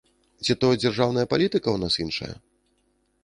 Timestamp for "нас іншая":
1.83-2.31